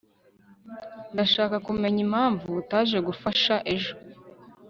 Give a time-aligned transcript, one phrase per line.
[1.13, 3.93] ndashaka kumenya impamvu utaje gufasha ejo